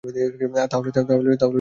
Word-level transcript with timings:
তাহলে 0.03 0.89
জবাব 0.99 1.33
দিন। 1.33 1.49